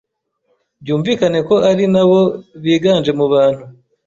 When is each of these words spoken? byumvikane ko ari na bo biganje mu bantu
byumvikane 0.81 1.39
ko 1.47 1.55
ari 1.69 1.85
na 1.93 2.03
bo 2.09 2.19
biganje 2.63 3.11
mu 3.19 3.25
bantu 3.33 3.63